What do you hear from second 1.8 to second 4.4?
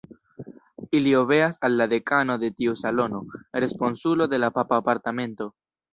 la dekano de tiu salono, responsulo